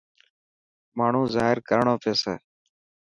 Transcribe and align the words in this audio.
ماڻهو 0.97 1.23
زاهر 1.33 1.57
ڪرڻو 1.69 1.95
پيسي. 2.03 2.33